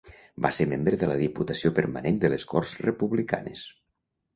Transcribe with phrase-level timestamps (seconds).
[0.45, 3.69] Va ser membre de la Diputació Permanent de les Corts republicanes.